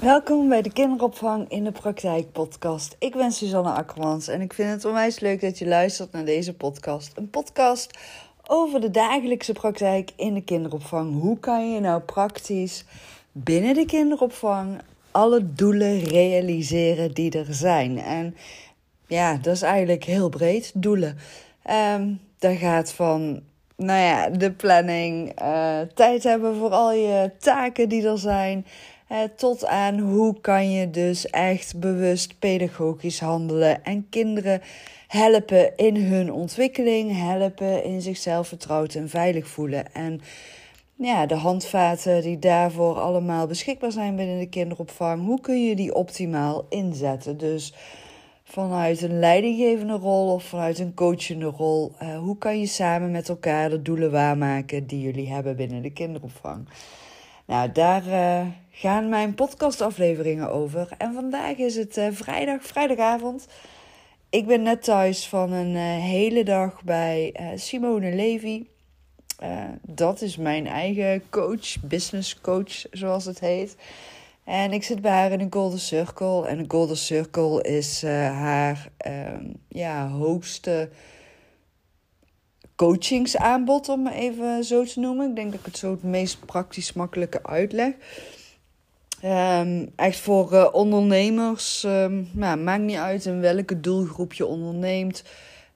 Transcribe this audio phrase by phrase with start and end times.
[0.00, 2.96] Welkom bij de Kinderopvang in de Praktijk podcast.
[2.98, 6.54] Ik ben Suzanne Akkermans en ik vind het onwijs leuk dat je luistert naar deze
[6.54, 7.12] podcast.
[7.16, 7.98] Een podcast
[8.46, 11.20] over de dagelijkse praktijk in de kinderopvang.
[11.20, 12.84] Hoe kan je nou praktisch
[13.32, 17.98] binnen de kinderopvang alle doelen realiseren die er zijn?
[17.98, 18.36] En
[19.06, 21.18] ja, dat is eigenlijk heel breed, doelen.
[21.70, 23.42] Um, dat gaat van
[23.76, 28.66] nou ja, de planning, uh, tijd hebben voor al je taken die er zijn
[29.36, 34.60] tot aan hoe kan je dus echt bewust pedagogisch handelen en kinderen
[35.06, 39.94] helpen in hun ontwikkeling, helpen in zichzelf vertrouwd en veilig voelen.
[39.94, 40.20] En
[40.94, 45.94] ja, de handvaten die daarvoor allemaal beschikbaar zijn binnen de kinderopvang, hoe kun je die
[45.94, 47.38] optimaal inzetten?
[47.38, 47.74] Dus
[48.44, 53.28] vanuit een leidinggevende rol of vanuit een coachende rol, uh, hoe kan je samen met
[53.28, 56.68] elkaar de doelen waarmaken die jullie hebben binnen de kinderopvang?
[57.46, 58.46] Nou, daar uh,
[58.78, 60.88] gaan mijn podcastafleveringen over.
[60.98, 63.46] En vandaag is het uh, vrijdag, vrijdagavond.
[64.30, 68.64] Ik ben net thuis van een uh, hele dag bij Simone Levy.
[69.82, 73.76] dat is mijn eigen coach, business coach zoals het heet.
[74.44, 76.46] En ik zit bij haar in een Golden Circle.
[76.46, 80.88] En een Golden Circle is haar ehm, ja, hoogste
[82.74, 85.28] coachingsaanbod, om even zo te noemen.
[85.28, 87.94] Ik denk dat ik het zo het meest praktisch makkelijke uitleg.
[89.24, 91.82] Um, echt voor uh, ondernemers,
[92.32, 95.24] nou, maakt niet uit in welke doelgroep je onderneemt.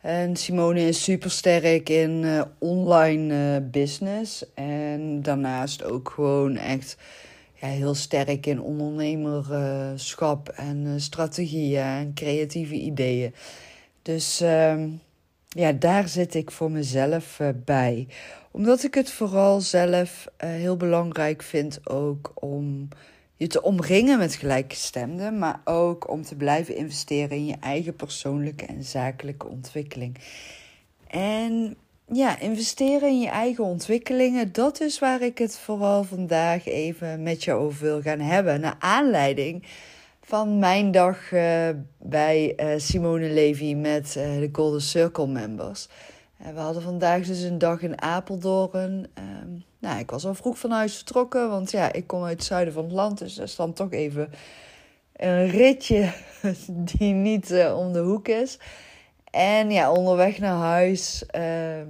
[0.00, 4.44] En Simone is super sterk in uh, online uh, business.
[4.54, 6.96] En daarnaast ook gewoon echt
[7.60, 13.34] ja, heel sterk in ondernemerschap en strategieën en creatieve ideeën.
[14.02, 15.00] Dus um,
[15.48, 18.06] ja, daar zit ik voor mezelf bij.
[18.50, 22.88] Omdat ik het vooral zelf heel belangrijk vind ook om
[23.40, 28.66] je te omringen met gelijkgestemden, maar ook om te blijven investeren in je eigen persoonlijke
[28.66, 30.16] en zakelijke ontwikkeling.
[31.06, 31.76] En
[32.12, 37.44] ja, investeren in je eigen ontwikkelingen, dat is waar ik het vooral vandaag even met
[37.44, 38.60] je over wil gaan hebben.
[38.60, 39.64] Naar aanleiding
[40.20, 45.88] van mijn dag uh, bij uh, Simone Levy met uh, de Golden Circle members.
[46.42, 49.06] We hadden vandaag dus een dag in Apeldoorn.
[49.14, 52.44] Ehm, nou, ik was al vroeg van huis vertrokken, want ja, ik kom uit het
[52.44, 54.30] zuiden van het land, dus er stond toch even
[55.16, 56.12] een ritje
[56.96, 58.58] die niet om de hoek is.
[59.30, 61.88] En ja, onderweg naar huis ehm,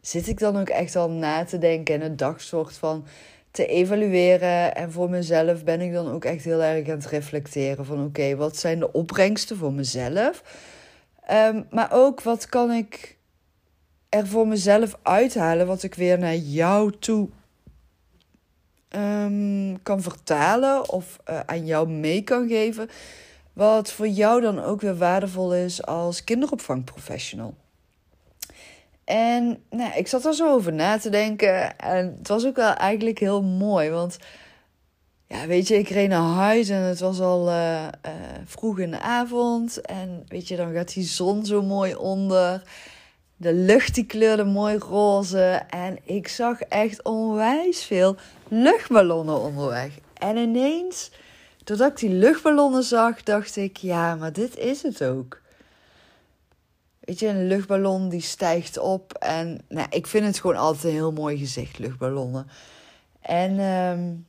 [0.00, 3.06] zit ik dan ook echt al na te denken en een dag soort van
[3.50, 4.74] te evalueren.
[4.74, 8.36] En voor mezelf ben ik dan ook echt heel erg aan het reflecteren van oké,
[8.36, 10.42] wat zijn de opbrengsten voor mezelf?
[11.26, 13.18] Ehm, maar ook wat kan ik
[14.08, 17.28] er voor mezelf uithalen, wat ik weer naar jou toe
[18.96, 22.88] um, kan vertalen of uh, aan jou mee kan geven.
[23.52, 27.54] Wat voor jou dan ook weer waardevol is als kinderopvangprofessional.
[29.04, 31.78] En nou, ik zat er zo over na te denken.
[31.78, 33.90] En het was ook wel eigenlijk heel mooi.
[33.90, 34.16] Want
[35.26, 37.88] ja, weet je, ik reed naar huis en het was al uh, uh,
[38.44, 39.80] vroeg in de avond.
[39.80, 42.62] En weet je, dan gaat die zon zo mooi onder.
[43.36, 45.62] De lucht die kleurde mooi roze.
[45.68, 48.16] En ik zag echt onwijs veel
[48.48, 49.98] luchtballonnen onderweg.
[50.14, 51.10] En ineens,
[51.64, 55.42] doordat ik die luchtballonnen zag, dacht ik: ja, maar dit is het ook.
[57.00, 59.12] Weet je, een luchtballon die stijgt op.
[59.12, 62.46] En nou, ik vind het gewoon altijd een heel mooi gezicht, luchtballonnen.
[63.20, 64.26] En um,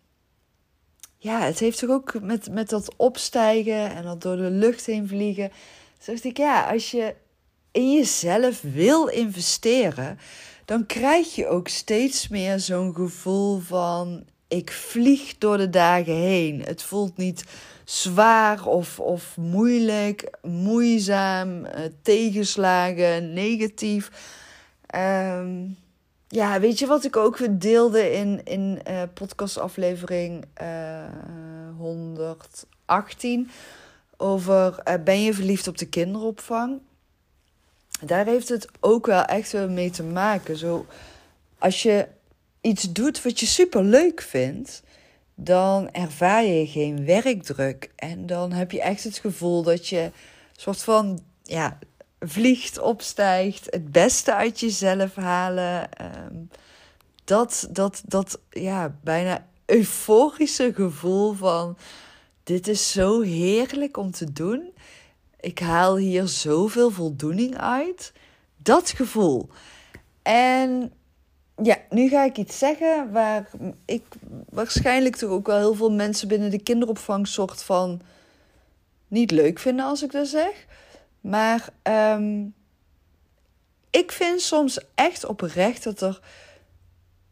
[1.25, 5.08] ja, het heeft toch ook met, met dat opstijgen en dat door de lucht heen
[5.08, 5.52] vliegen.
[5.97, 7.16] Dus dacht ik, ja, als je
[7.72, 10.19] in jezelf wil investeren,
[10.66, 16.62] dan krijg je ook steeds meer zo'n gevoel van: ik vlieg door de dagen heen.
[16.62, 17.44] Het voelt niet
[17.84, 21.72] zwaar of, of moeilijk, moeizaam, uh,
[22.02, 24.12] tegenslagen, negatief.
[24.96, 25.78] Um,
[26.35, 31.12] ja, weet je wat ik ook deelde in, in uh, podcastaflevering uh, eh,
[31.77, 33.50] 118
[34.18, 36.81] over ben je verliefd op de kinderopvang?
[38.01, 40.57] Daar heeft het ook wel echt wel mee te maken.
[40.57, 40.86] Zo,
[41.57, 42.07] als je
[42.62, 44.83] iets doet wat je super leuk vindt,
[45.36, 47.92] dan ervaar je geen werkdruk.
[47.95, 50.12] En dan heb je echt het gevoel dat je
[50.56, 51.80] soort van ja,
[52.25, 55.94] vliegt, opstijgt, het beste uit jezelf halen.
[55.94, 56.36] Ehm,
[57.24, 61.77] dat, dat, dat ja, bijna euforische gevoel van
[62.44, 64.74] dit is zo heerlijk om te doen.
[65.39, 68.13] Ik haal hier zoveel voldoening uit.
[68.57, 69.50] Dat gevoel.
[70.22, 70.94] En
[71.63, 73.50] ja, nu ga ik iets zeggen waar
[73.86, 74.04] ik
[74.50, 78.01] waarschijnlijk toch ook wel heel veel mensen binnen de kinderopvang soort van
[79.07, 80.66] niet leuk vinden als ik dat zeg.
[81.25, 82.54] Maar um,
[83.89, 86.19] ik vind soms echt oprecht dat er,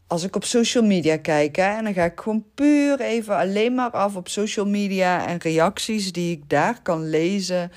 [0.07, 3.91] als ik op social media kijk, en dan ga ik gewoon puur even alleen maar
[3.91, 7.71] af op social media en reacties die ik daar kan lezen.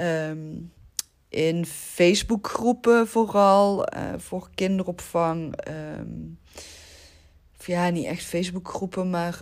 [0.00, 0.72] Um,
[1.28, 5.68] in Facebookgroepen vooral uh, voor kinderopvang.
[5.98, 6.38] Um,
[7.64, 9.40] ja, niet echt Facebookgroepen, maar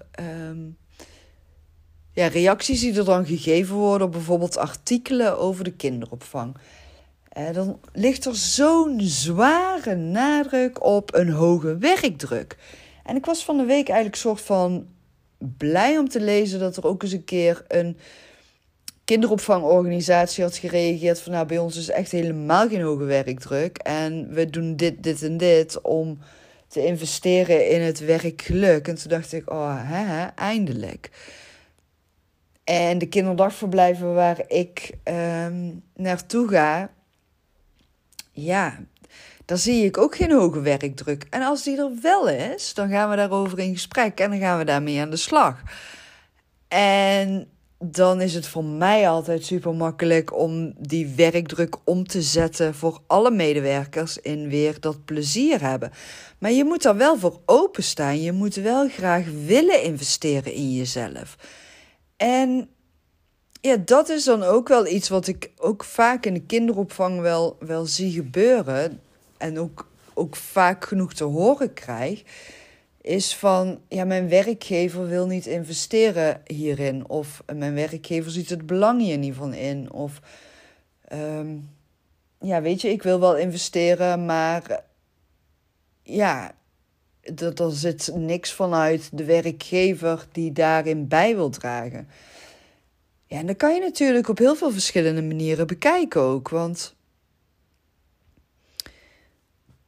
[2.15, 6.57] ja, reacties die er dan gegeven worden op bijvoorbeeld artikelen over de kinderopvang.
[7.39, 12.57] Uh, dan ligt er zo'n zware nadruk op een hoge werkdruk.
[13.05, 14.87] En ik was van de week eigenlijk soort van
[15.39, 17.99] blij om te lezen dat er ook eens een keer een
[19.05, 24.51] kinderopvangorganisatie had gereageerd van nou bij ons is echt helemaal geen hoge werkdruk en we
[24.51, 26.19] doen dit, dit en dit om
[26.69, 28.89] te investeren in het werkgeluk.
[28.89, 31.11] En toen dacht ik, oh hè eindelijk.
[32.65, 36.91] En de kinderdagverblijven waar ik um, naartoe ga,
[38.33, 38.79] ja,
[39.45, 41.27] daar zie ik ook geen hoge werkdruk.
[41.31, 44.59] En als die er wel is, dan gaan we daarover in gesprek en dan gaan
[44.59, 45.63] we daarmee aan de slag.
[46.69, 52.75] En dan is het voor mij altijd super makkelijk om die werkdruk om te zetten
[52.75, 55.91] voor alle medewerkers in weer dat plezier hebben.
[56.39, 58.23] Maar je moet daar wel voor openstaan.
[58.23, 61.37] Je moet wel graag willen investeren in jezelf.
[62.25, 62.69] En
[63.61, 67.57] ja, dat is dan ook wel iets wat ik ook vaak in de kinderopvang wel,
[67.59, 69.01] wel zie gebeuren.
[69.37, 72.23] En ook, ook vaak genoeg te horen krijg
[73.01, 77.09] is van, ja, mijn werkgever wil niet investeren hierin.
[77.09, 79.93] Of mijn werkgever ziet het belang hier niet van in.
[79.93, 80.21] Of,
[81.13, 81.71] um,
[82.41, 84.85] ja, weet je, ik wil wel investeren, maar
[86.03, 86.55] ja,
[87.25, 92.09] er, er zit niks vanuit de werkgever die daarin bij wil dragen.
[93.27, 96.49] Ja, en dat kan je natuurlijk op heel veel verschillende manieren bekijken ook.
[96.49, 96.95] Want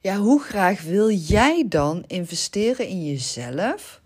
[0.00, 4.00] ja, hoe graag wil jij dan investeren in jezelf?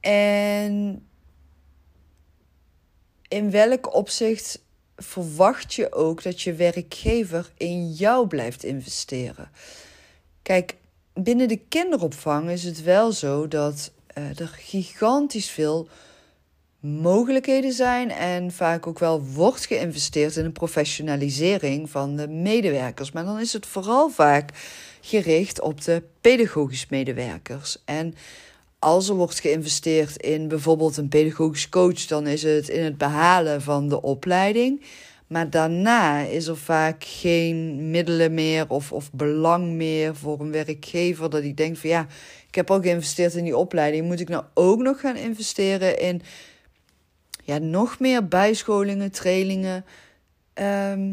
[0.00, 1.06] En
[3.28, 4.62] in welk opzicht
[4.96, 9.50] verwacht je ook dat je werkgever in jou blijft investeren?
[10.42, 10.74] Kijk,
[11.14, 15.88] binnen de kinderopvang is het wel zo dat uh, er gigantisch veel
[16.80, 23.12] mogelijkheden zijn en vaak ook wel wordt geïnvesteerd in een professionalisering van de medewerkers.
[23.12, 24.50] Maar dan is het vooral vaak
[25.00, 27.82] gericht op de pedagogisch medewerkers.
[27.84, 28.14] En
[28.78, 33.62] als er wordt geïnvesteerd in bijvoorbeeld een pedagogisch coach, dan is het in het behalen
[33.62, 34.82] van de opleiding.
[35.30, 41.30] Maar daarna is er vaak geen middelen meer of, of belang meer voor een werkgever
[41.30, 42.06] dat die denkt van ja,
[42.48, 46.22] ik heb al geïnvesteerd in die opleiding, moet ik nou ook nog gaan investeren in
[47.44, 49.84] ja, nog meer bijscholingen, trainingen.
[50.54, 51.12] Ehm,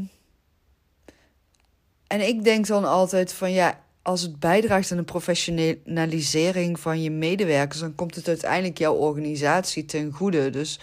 [2.07, 7.11] en ik denk dan altijd van ja, als het bijdraagt aan de professionalisering van je
[7.11, 10.49] medewerkers, dan komt het uiteindelijk jouw organisatie ten goede.
[10.49, 10.79] Dus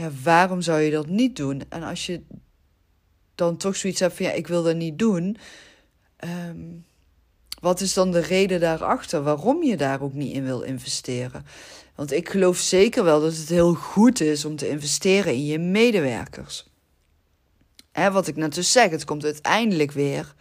[0.00, 1.62] ja, waarom zou je dat niet doen?
[1.68, 2.22] En als je
[3.34, 5.36] dan toch zoiets hebt van ja, ik wil dat niet doen.
[6.16, 6.58] Ehm,
[7.60, 11.44] wat is dan de reden daarachter waarom je daar ook niet in wil investeren?
[11.94, 15.58] Want ik geloof zeker wel dat het heel goed is om te investeren in je
[15.58, 16.68] medewerkers.
[17.92, 20.34] Hè, wat ik net dus zeg, het komt uiteindelijk weer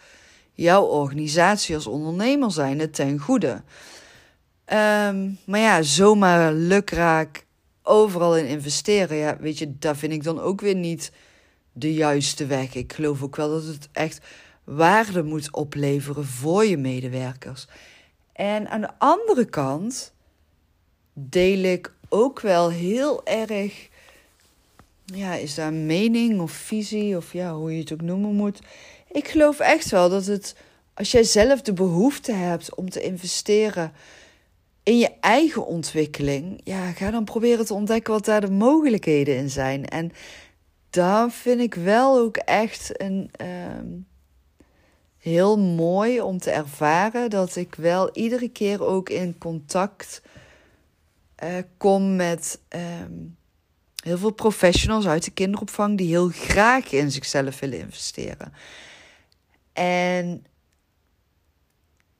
[0.54, 3.63] jouw organisatie als ondernemer zijn het ten goede.
[4.74, 7.48] Um, maar ja, zomaar lukraak
[7.84, 11.12] overal in investeren, ja, weet je, daar vind ik dan ook weer niet
[11.72, 12.76] de juiste weg.
[12.76, 14.20] Ik geloof ook wel dat het echt
[14.64, 17.68] waarde moet opleveren voor je medewerkers.
[18.34, 20.14] En aan de andere kant
[21.14, 23.90] deel ik ook wel heel erg.
[25.06, 28.60] Ja, is daar een mening of visie of ja, hoe je het ook noemen moet.
[29.12, 30.56] Ik geloof echt wel dat het,
[30.94, 33.92] als jij zelf de behoefte hebt om te investeren
[34.89, 39.50] in je eigen ontwikkeling, ja, ga dan proberen te ontdekken wat daar de mogelijkheden in
[39.50, 39.86] zijn.
[39.86, 40.12] En
[40.89, 43.29] daar vind ik wel ook echt een.
[43.31, 43.88] Ehm,
[45.19, 50.22] heel mooi om te ervaren dat ik wel iedere keer ook in contact
[51.43, 53.13] uh, kom met ehm,
[54.03, 58.53] heel veel professionals uit de kinderopvang die heel graag in zichzelf willen investeren.
[59.74, 60.46] En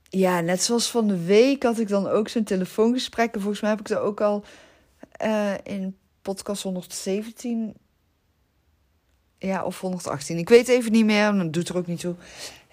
[0.10, 3.34] ja, net zoals van de week had ik dan ook zo'n telefoongesprek.
[3.34, 4.44] En volgens mij heb ik er ook al
[5.24, 7.74] uh, in podcast 117
[9.38, 10.38] ja, of 118.
[10.38, 12.16] Ik weet even niet meer, dat doet er ook niet toe.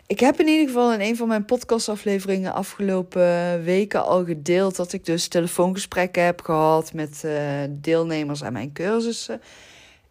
[0.07, 4.93] ik heb in ieder geval in een van mijn podcastafleveringen afgelopen weken al gedeeld dat
[4.93, 9.41] ik dus telefoongesprekken heb gehad met uh, deelnemers aan mijn cursussen.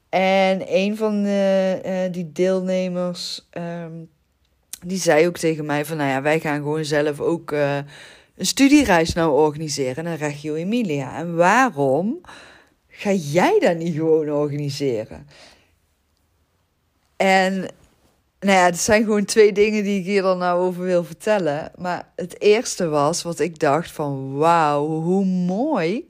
[0.10, 1.24] En een van
[2.12, 4.10] die deelnemers, um,
[4.85, 7.77] die zei ook tegen mij van, nou ja, wij gaan gewoon zelf ook uh,
[8.35, 11.17] een studiereis nou organiseren naar Reggio Emilia.
[11.17, 12.21] En waarom
[12.87, 15.27] ga jij dat niet gewoon organiseren?
[17.15, 17.53] En
[18.39, 21.71] nou ja, het zijn gewoon twee dingen die ik hier dan nou over wil vertellen.
[21.77, 26.05] Maar het eerste was wat ik dacht van wauw, hoe mooi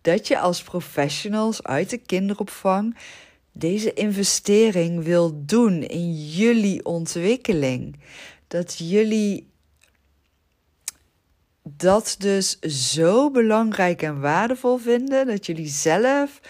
[0.00, 2.96] dat je als professionals uit de kinderopvang
[3.52, 7.96] deze investering wil doen in jullie ontwikkeling.
[8.48, 9.50] Dat jullie
[11.62, 16.40] dat dus zo belangrijk en waardevol vinden dat jullie zelf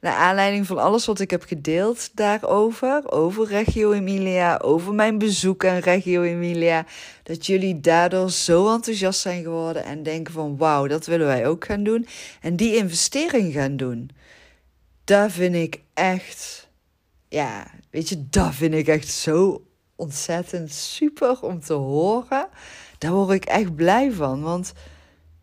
[0.00, 5.64] naar aanleiding van alles wat ik heb gedeeld daarover, over Reggio Emilia, over mijn bezoek
[5.64, 6.86] aan Reggio Emilia,
[7.22, 11.64] dat jullie daardoor zo enthousiast zijn geworden en denken van wauw, dat willen wij ook
[11.64, 12.06] gaan doen
[12.40, 14.10] en die investering gaan doen.
[15.04, 16.68] Daar vind ik echt,
[17.28, 22.48] ja, weet je, dat vind ik echt zo ontzettend super om te horen.
[22.98, 24.72] Daar word ik echt blij van, want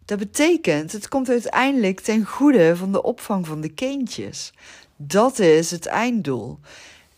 [0.05, 4.53] dat betekent, het komt uiteindelijk ten goede van de opvang van de kindjes.
[4.95, 6.59] Dat is het einddoel.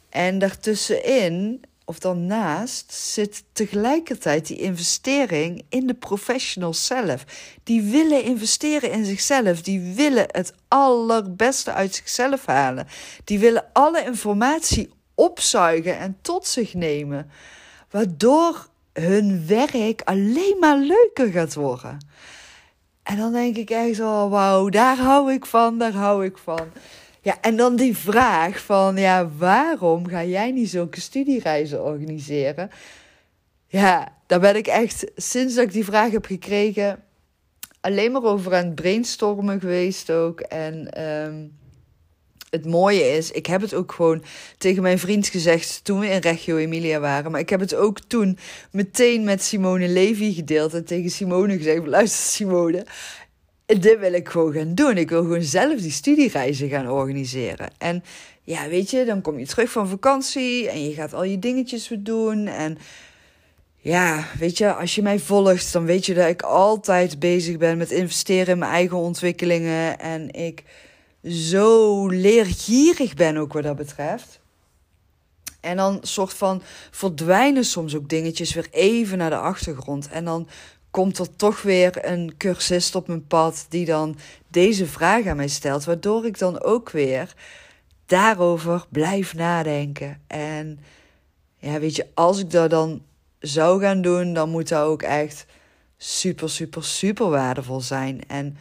[0.10, 7.26] En daartussenin, of dan naast, zit tegelijkertijd die investering in de professionals zelf.
[7.64, 9.62] Die willen investeren in zichzelf.
[9.62, 12.88] Die willen het allerbeste uit zichzelf halen.
[13.24, 17.32] Die willen alle informatie opzuigen en tot zich nemen.
[17.90, 21.98] Waardoor hun werk alleen maar leuker gaat worden.
[23.04, 26.68] En dan denk ik echt zo, wauw, daar hou ik van, daar hou ik van.
[27.22, 32.70] Ja, en dan die vraag van, ja, waarom ga jij niet zulke studiereizen organiseren?
[33.68, 37.04] Ja, daar ben ik echt, sinds dat ik die vraag heb gekregen,
[37.82, 40.40] alleen maar over aan het brainstormen geweest ook.
[40.40, 41.60] En um,
[42.50, 44.24] het mooie is, ik heb het ook gewoon
[44.58, 47.32] tegen mijn vriend gezegd toen we in Reggio Emilia waren.
[47.32, 48.38] Maar ik heb het ook toen
[48.72, 50.74] meteen met Simone Levy gedeeld.
[50.74, 52.86] En tegen Simone gezegd: luister, Simone.
[53.80, 54.98] Dit wil ik gewoon gaan doen.
[54.98, 57.70] Ik wil gewoon zelf die studiereizen gaan organiseren.
[57.78, 58.04] En
[58.44, 61.90] ja, weet je, dan kom je terug van vakantie en je gaat al je dingetjes
[61.90, 62.48] weer doen.
[62.48, 62.78] En
[63.78, 67.78] ja, weet je, als je mij volgt, dan weet je dat ik altijd bezig ben
[67.78, 70.00] met investeren in mijn eigen ontwikkelingen.
[70.00, 70.64] En ik
[71.24, 74.40] zo leergierig ben ook wat dat betreft.
[75.60, 76.62] En dan soort van
[76.92, 80.10] verdwijnen soms ook dingetjes weer even naar de achtergrond.
[80.10, 80.48] En dan
[80.92, 84.18] komt er toch weer een cursist op mijn pad die dan
[84.48, 85.84] deze vraag aan mij stelt.
[85.84, 87.34] Waardoor ik dan ook weer
[88.06, 90.22] daarover blijf nadenken.
[90.28, 90.80] En
[91.58, 93.02] ja, weet je, als ik dat dan
[93.40, 95.46] zou gaan doen, dan moet dat ook echt
[95.98, 98.22] super, super, super waardevol zijn.
[98.28, 98.58] En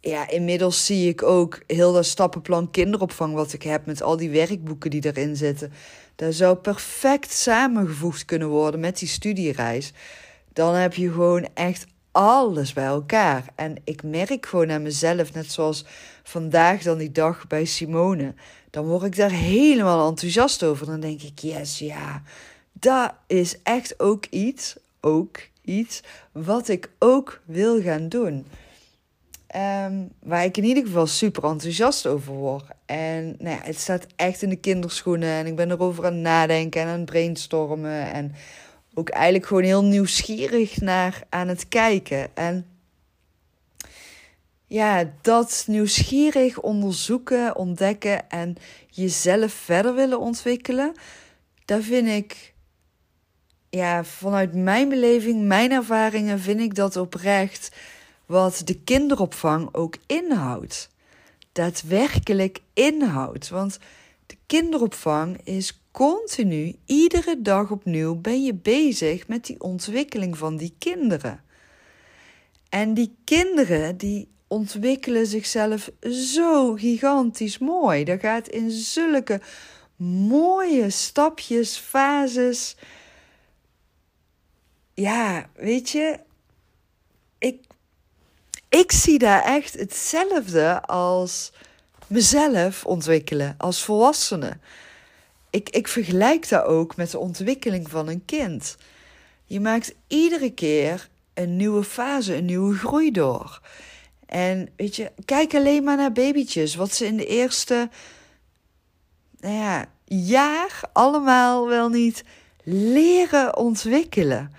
[0.00, 4.30] ja, inmiddels zie ik ook heel dat stappenplan kinderopvang wat ik heb met al die
[4.30, 5.72] werkboeken die erin zitten.
[6.16, 9.92] Dat zou perfect samengevoegd kunnen worden met die studiereis.
[10.52, 13.44] Dan heb je gewoon echt alles bij elkaar.
[13.54, 15.84] En ik merk gewoon aan mezelf, net zoals
[16.22, 18.34] vandaag dan die dag bij Simone.
[18.70, 20.86] Dan word ik daar helemaal enthousiast over.
[20.86, 22.22] Dan denk ik, yes, ja,
[22.72, 28.46] dat is echt ook iets, ook iets wat ik ook wil gaan doen.
[29.56, 32.64] Um, waar ik in ieder geval super enthousiast over word.
[32.86, 35.28] En nou ja, het staat echt in de kinderschoenen.
[35.28, 38.12] En ik ben erover aan het nadenken en aan brainstormen.
[38.12, 38.34] En
[38.94, 42.36] ook eigenlijk gewoon heel nieuwsgierig naar aan het kijken.
[42.36, 42.66] En
[44.66, 48.56] ja, dat nieuwsgierig onderzoeken, ontdekken en
[48.90, 50.92] jezelf verder willen ontwikkelen.
[51.64, 52.54] Daar vind ik,
[53.70, 57.70] ja, vanuit mijn beleving, mijn ervaringen, vind ik dat oprecht
[58.26, 60.88] wat de kinderopvang ook inhoudt.
[61.52, 63.48] Daadwerkelijk inhoudt.
[63.48, 63.78] Want
[64.26, 70.74] de kinderopvang is continu, iedere dag opnieuw ben je bezig met die ontwikkeling van die
[70.78, 71.44] kinderen.
[72.68, 78.04] En die kinderen die ontwikkelen zichzelf zo gigantisch mooi.
[78.04, 79.40] Dat gaat in zulke
[79.96, 82.76] mooie stapjes, fases.
[84.94, 86.18] Ja, weet je,
[87.38, 87.64] ik
[88.68, 91.52] ik zie daar echt hetzelfde als
[92.06, 94.58] mezelf ontwikkelen als volwassene.
[95.52, 98.76] Ik, ik vergelijk dat ook met de ontwikkeling van een kind.
[99.44, 103.60] Je maakt iedere keer een nieuwe fase, een nieuwe groei door.
[104.26, 106.74] En weet je, kijk alleen maar naar babytjes.
[106.74, 107.90] Wat ze in de eerste
[109.40, 112.24] nou ja, jaar allemaal wel niet
[112.64, 114.52] leren ontwikkelen.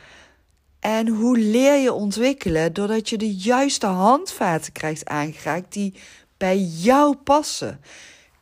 [0.80, 2.74] En hoe leer je ontwikkelen?
[2.74, 5.94] Doordat je de juiste handvaten krijgt aangeraakt die
[6.38, 7.82] bij jou passen.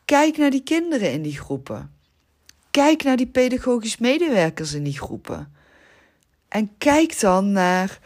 [0.05, 2.00] Kijk naar die kinderen in die groepen.
[2.71, 5.53] Kijk naar die pedagogisch medewerkers in die groepen.
[6.47, 7.99] En kijk dan naar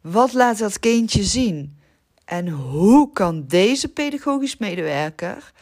[0.00, 1.78] wat laat dat kindje zien?
[2.24, 5.52] En hoe kan deze pedagogisch medewerker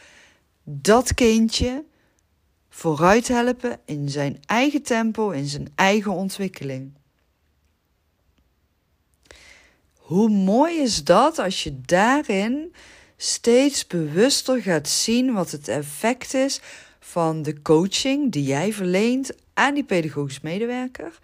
[0.63, 1.83] dat kindje
[2.69, 6.93] vooruit helpen in zijn eigen tempo, in zijn eigen ontwikkeling?
[9.95, 12.73] Hoe mooi is dat als je daarin
[13.17, 16.61] steeds bewuster gaat zien wat het effect is
[17.09, 21.19] van de coaching die jij verleent aan die pedagogisch medewerker,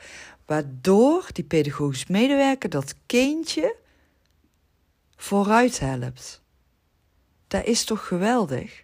[0.45, 3.75] waardoor die pedagogisch medewerker dat kindje
[5.15, 6.41] vooruit helpt.
[7.47, 8.83] Dat is toch geweldig?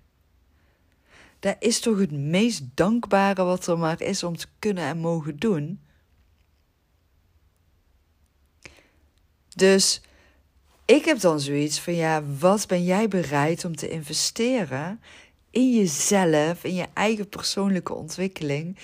[1.40, 5.38] Dat is toch het meest dankbare wat er maar is om te kunnen en mogen
[5.38, 5.82] doen?
[9.56, 10.02] Dus
[10.86, 15.02] ik heb dan zoiets van ja, wat ben jij bereid om te investeren
[15.52, 18.78] in jezelf, in je eigen persoonlijke ontwikkeling,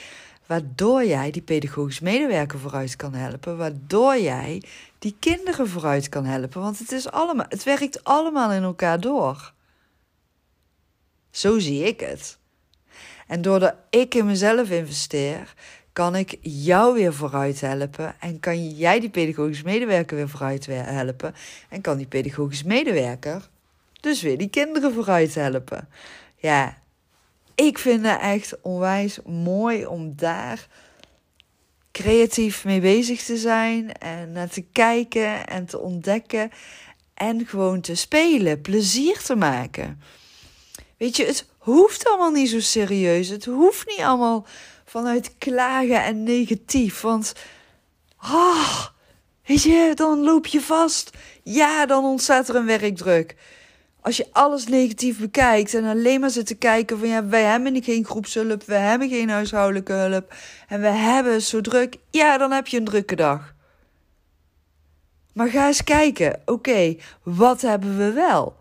[0.46, 4.64] waardoor jij die pedagogisch medewerker vooruit kan helpen, waardoor jij
[5.00, 9.54] die kinderen vooruit kan helpen, want het is allemaal, het werkt allemaal in elkaar door.
[11.32, 12.38] Zo zie ik het.
[13.28, 15.54] En doordat ik in mezelf investeer,
[15.94, 21.36] kan ik jou weer vooruit helpen en kan jij die pedagogisch medewerker weer vooruit helpen
[21.70, 23.50] en kan die pedagogisch medewerker
[24.02, 25.88] dus weer die kinderen vooruit helpen.
[26.38, 26.78] Ja,
[27.56, 30.68] ik vind het echt onwijs mooi om daar
[31.92, 36.52] creatief mee bezig te zijn en naar te kijken en te ontdekken
[37.14, 40.02] en gewoon te spelen, plezier te maken.
[40.98, 43.28] Weet je, het hoeft allemaal niet zo serieus.
[43.28, 44.46] Het hoeft niet allemaal
[44.86, 47.02] vanuit klagen en negatief.
[47.02, 47.34] Want,
[48.18, 48.86] ah,
[49.46, 51.10] weet je, dan loop je vast.
[51.44, 53.36] Ja, dan ontstaat er een werkdruk.
[54.08, 57.84] Als je alles negatief bekijkt en alleen maar zit te kijken van ja, wij hebben
[57.84, 60.34] geen groepshulp, we hebben geen huishoudelijke hulp
[60.68, 63.54] en we hebben zo druk, ja, dan heb je een drukke dag.
[65.34, 68.56] Maar ga eens kijken, oké, wat hebben we wel?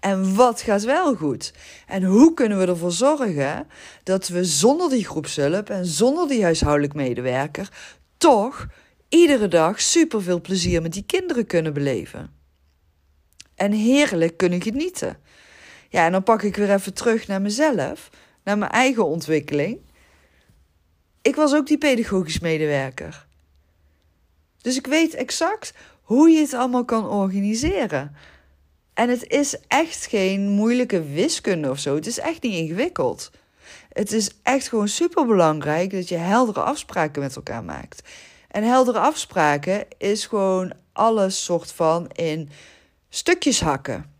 [0.00, 1.52] En wat gaat wel goed?
[1.86, 3.66] En hoe kunnen we ervoor zorgen
[4.02, 7.68] dat we zonder die groepshulp en zonder die huishoudelijk medewerker
[8.16, 8.66] toch
[9.08, 12.41] iedere dag superveel plezier met die kinderen kunnen beleven?
[13.62, 15.16] En heerlijk kunnen genieten.
[15.88, 18.10] Ja, en dan pak ik weer even terug naar mezelf,
[18.44, 19.78] naar mijn eigen ontwikkeling.
[21.20, 23.26] Ik was ook die pedagogisch medewerker.
[24.60, 25.72] Dus ik weet exact
[26.02, 28.16] hoe je het allemaal kan organiseren.
[28.94, 31.94] En het is echt geen moeilijke wiskunde of zo.
[31.94, 33.30] Het is echt niet ingewikkeld.
[33.92, 38.08] Het is echt gewoon super belangrijk dat je heldere afspraken met elkaar maakt.
[38.48, 42.50] En heldere afspraken is gewoon alles soort van in
[43.14, 44.10] stukjes hakken.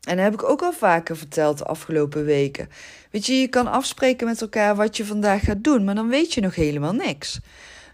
[0.00, 2.68] En dat heb ik ook al vaker verteld de afgelopen weken.
[3.10, 6.34] Weet je, je kan afspreken met elkaar wat je vandaag gaat doen, maar dan weet
[6.34, 7.40] je nog helemaal niks.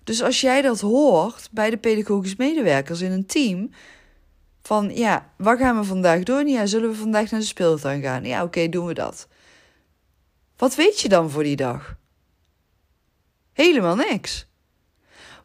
[0.05, 3.71] Dus als jij dat hoort bij de pedagogisch medewerkers in een team,
[4.63, 6.49] van ja, wat gaan we vandaag doen?
[6.49, 8.25] Ja, zullen we vandaag naar de speeltuin gaan?
[8.25, 9.29] Ja, oké, doen we dat.
[10.57, 11.97] Wat weet je dan voor die dag?
[13.53, 14.47] Helemaal niks.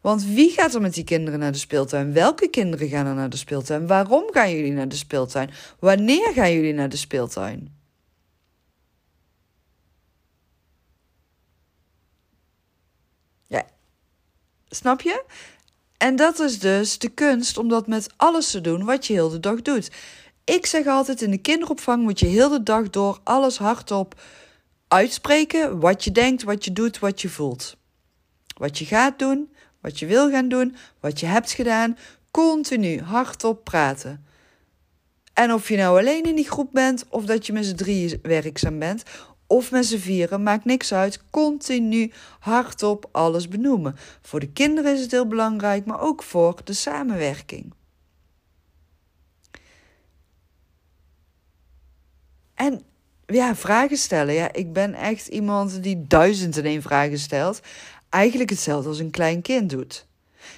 [0.00, 2.12] Want wie gaat er met die kinderen naar de speeltuin?
[2.12, 3.86] Welke kinderen gaan er naar de speeltuin?
[3.86, 5.50] Waarom gaan jullie naar de speeltuin?
[5.78, 7.76] Wanneer gaan jullie naar de speeltuin?
[13.46, 13.66] Ja,
[14.68, 15.24] snap je?
[15.96, 19.28] En dat is dus de kunst om dat met alles te doen wat je heel
[19.28, 19.90] de dag doet.
[20.44, 24.20] Ik zeg altijd: in de kinderopvang moet je heel de dag door alles hardop
[24.88, 25.80] uitspreken.
[25.80, 27.76] Wat je denkt, wat je doet, wat je voelt.
[28.56, 29.52] Wat je gaat doen,
[29.88, 31.96] wat je wil gaan doen, wat je hebt gedaan.
[32.30, 34.24] Continu hardop praten.
[35.32, 38.18] En of je nou alleen in die groep bent, of dat je met z'n drieën
[38.22, 39.02] werkzaam bent,
[39.46, 41.30] of met z'n vieren, maakt niks uit.
[41.30, 43.96] Continu hardop alles benoemen.
[44.22, 47.72] Voor de kinderen is het heel belangrijk, maar ook voor de samenwerking.
[52.54, 52.82] En
[53.26, 54.34] ja, vragen stellen.
[54.34, 57.60] Ja, ik ben echt iemand die duizend en één vragen stelt.
[58.08, 60.06] Eigenlijk hetzelfde als een klein kind doet.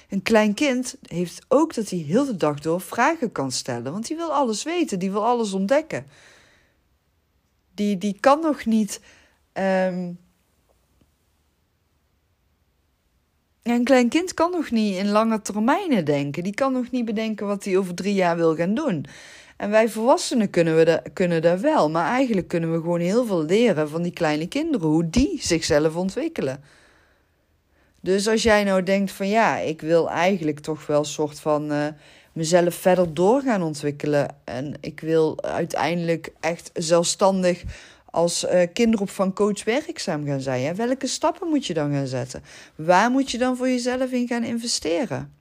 [0.09, 4.07] Een klein kind heeft ook dat hij heel de dag door vragen kan stellen, want
[4.07, 6.05] die wil alles weten, die wil alles ontdekken
[7.81, 8.99] die, die kan nog niet.
[9.53, 10.19] Um,
[13.63, 16.43] een klein kind kan nog niet in lange termijnen denken.
[16.43, 19.05] Die kan nog niet bedenken wat hij over drie jaar wil gaan doen.
[19.57, 21.89] En wij volwassenen kunnen, we kunnen dat wel.
[21.89, 24.87] Maar eigenlijk kunnen we gewoon heel veel leren van die kleine kinderen.
[24.87, 26.63] Hoe die zichzelf ontwikkelen.
[28.01, 31.71] Dus als jij nou denkt van ja, ik wil eigenlijk toch wel een soort van
[31.71, 31.87] uh,
[32.33, 34.35] mezelf verder door gaan ontwikkelen.
[34.43, 37.63] En ik wil uiteindelijk echt zelfstandig
[38.05, 40.63] als uh, kinderopvangcoach werkzaam gaan zijn.
[40.63, 40.75] Hè?
[40.75, 42.43] Welke stappen moet je dan gaan zetten?
[42.75, 45.33] Waar moet je dan voor jezelf in gaan investeren?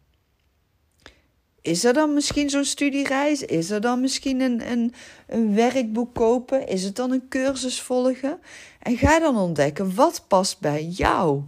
[1.63, 3.43] Is er dan misschien zo'n studiereis?
[3.43, 4.95] Is er dan misschien een, een,
[5.27, 6.69] een werkboek kopen?
[6.69, 8.39] Is het dan een cursus volgen?
[8.83, 11.43] En ga dan ontdekken wat past bij jou.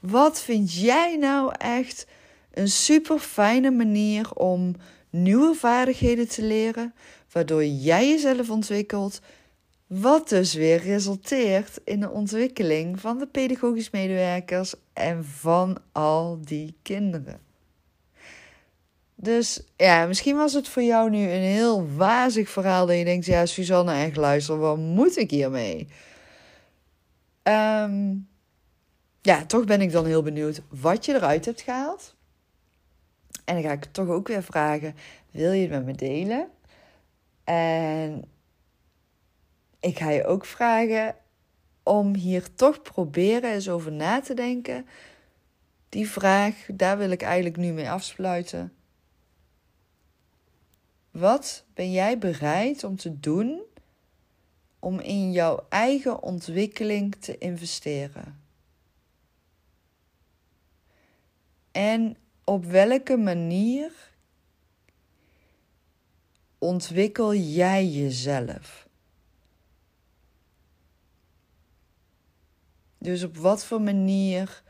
[0.00, 2.06] Wat vind jij nou echt
[2.52, 4.74] een super fijne manier om
[5.10, 6.94] nieuwe vaardigheden te leren,
[7.32, 9.20] waardoor jij jezelf ontwikkelt,
[9.86, 16.76] wat dus weer resulteert in de ontwikkeling van de pedagogisch medewerkers en van al die
[16.82, 17.40] kinderen.
[19.14, 23.26] Dus ja, misschien was het voor jou nu een heel wazig verhaal dat je denkt,
[23.26, 25.88] ja, Suzanne, echt luister, wat moet ik hiermee?
[27.42, 28.28] Um,
[29.26, 32.14] ja, toch ben ik dan heel benieuwd wat je eruit hebt gehaald.
[33.44, 34.94] En dan ga ik toch ook weer vragen:
[35.30, 36.48] wil je het met me delen?
[37.44, 38.24] En
[39.80, 41.16] ik ga je ook vragen
[41.82, 44.86] om hier toch proberen eens over na te denken.
[45.88, 48.72] Die vraag, daar wil ik eigenlijk nu mee afsluiten.
[51.10, 53.62] Wat ben jij bereid om te doen
[54.78, 58.45] om in jouw eigen ontwikkeling te investeren?
[61.76, 63.92] En op welke manier
[66.58, 68.88] ontwikkel jij jezelf?
[72.98, 74.62] Dus op wat voor manier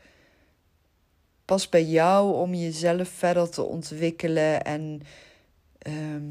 [1.45, 5.01] past bij jou om jezelf verder te ontwikkelen en
[5.77, 6.23] ehm,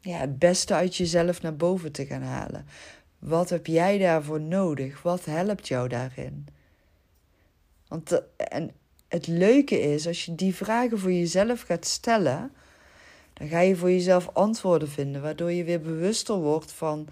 [0.00, 2.66] ja, het beste uit jezelf naar boven te gaan halen?
[3.18, 5.02] Wat heb jij daarvoor nodig?
[5.02, 6.46] Wat helpt jou daarin?
[7.88, 8.79] Want en
[9.10, 12.52] het leuke is, als je die vragen voor jezelf gaat stellen,
[13.32, 17.08] dan ga je voor jezelf antwoorden vinden, waardoor je weer bewuster wordt van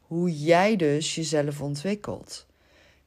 [0.00, 2.46] hoe jij dus jezelf ontwikkelt.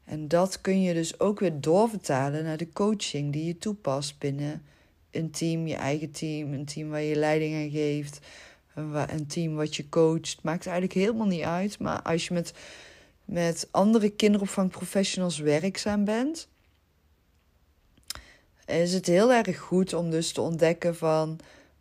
[0.05, 4.63] En dat kun je dus ook weer doorvertalen naar de coaching die je toepast binnen
[5.11, 8.19] een team, je eigen team, een team waar je leiding aan geeft,
[9.07, 10.39] een team wat je coacht.
[10.41, 11.79] Maakt eigenlijk helemaal niet uit.
[11.79, 12.53] Maar als je met,
[13.25, 16.47] met andere kinderopvangprofessionals werkzaam bent,
[18.71, 21.39] is het heel erg goed om dus te ontdekken van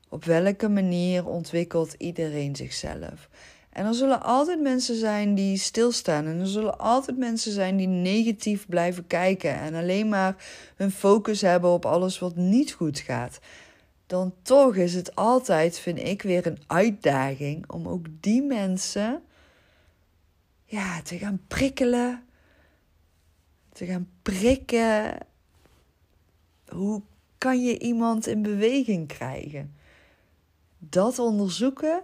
[0.08, 3.28] op welke manier ontwikkelt iedereen zichzelf.
[3.70, 6.26] En er zullen altijd mensen zijn die stilstaan.
[6.26, 9.54] En er zullen altijd mensen zijn die negatief blijven kijken.
[9.54, 10.36] En alleen maar
[10.76, 13.38] hun focus hebben op alles wat niet goed gaat.
[14.06, 19.22] Dan toch is het altijd, vind ik, weer een uitdaging om ook die mensen
[20.64, 22.22] ja, te gaan prikkelen.
[23.72, 25.18] Te gaan prikken
[26.72, 27.02] hoe
[27.38, 29.74] kan je iemand in beweging krijgen?
[30.78, 32.02] Dat onderzoeken,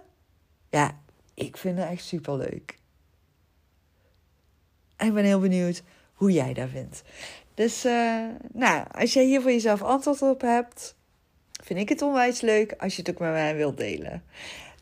[0.69, 0.99] ja,
[1.33, 2.77] ik vind het echt super leuk.
[4.95, 7.03] En ik ben heel benieuwd hoe jij dat vindt.
[7.53, 10.95] Dus, uh, nou, als jij hier voor jezelf antwoord op hebt,
[11.63, 14.23] vind ik het onwijs leuk als je het ook met mij wilt delen.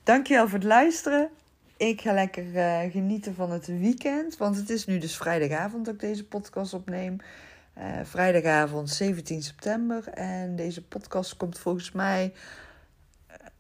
[0.03, 1.29] Dankjewel voor het luisteren.
[1.77, 5.93] Ik ga lekker uh, genieten van het weekend, want het is nu dus vrijdagavond dat
[5.93, 7.17] ik deze podcast opneem.
[7.77, 10.07] Uh, vrijdagavond 17 september.
[10.07, 12.33] En deze podcast komt volgens mij.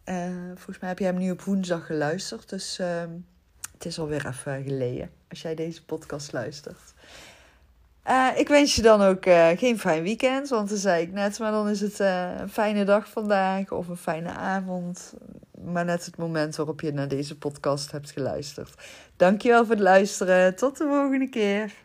[0.05, 2.49] Uh, volgens mij heb jij hem nu op woensdag geluisterd.
[2.49, 3.03] Dus uh,
[3.73, 6.93] het is alweer even geleden als jij deze podcast luistert.
[8.35, 9.23] ik wens je dan ook
[9.59, 13.09] geen fijn weekend, want dat zei ik net, maar dan is het een fijne dag
[13.09, 15.13] vandaag of een fijne avond.
[15.61, 18.73] Maar net het moment waarop je naar deze podcast hebt geluisterd.
[19.15, 20.55] Dankjewel voor het luisteren.
[20.55, 21.84] Tot de volgende keer.